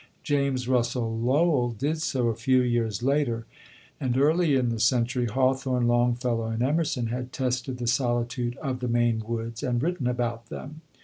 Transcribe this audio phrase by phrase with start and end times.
[0.23, 3.45] James Russell Lowell did so a few years later,
[3.99, 8.87] and, early in the century, Hawthorne, Longfellow, and Emerson had tested the solitude of the
[8.87, 10.81] Maine woods, and written about them.